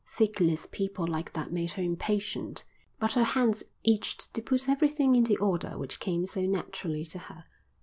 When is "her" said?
1.73-1.83, 3.13-3.23, 7.19-7.45